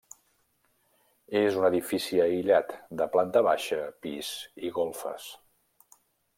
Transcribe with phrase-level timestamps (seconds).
[1.41, 4.33] És un edifici aïllat, de planta baixa, pis
[4.71, 5.33] i golfes.